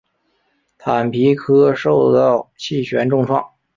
[0.79, 3.45] 坦皮科受到气旋重创。